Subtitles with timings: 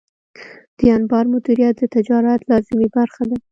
[0.77, 3.37] د انبار مدیریت د تجارت لازمي برخه ده.